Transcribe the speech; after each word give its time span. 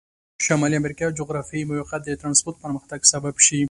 شمالي 0.45 0.75
امریکا 0.81 1.05
جغرافیایي 1.19 1.69
موقعیت 1.69 2.01
د 2.05 2.09
ترانسپورت 2.21 2.57
پرمختګ 2.63 2.99
سبب 3.13 3.33
شوي. 3.45 3.59